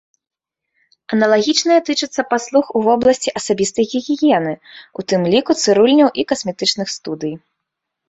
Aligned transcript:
Аналагічнае 1.17 1.77
тычыцца 1.89 2.21
паслуг 2.31 2.65
у 2.79 2.83
вобласці 2.89 3.35
асабістай 3.43 3.85
гігіены, 3.93 4.53
у 4.99 5.01
тым 5.09 5.21
ліку 5.37 5.51
цырульняў 5.63 6.09
і 6.21 6.31
касметычных 6.33 6.87
студый. 7.01 7.33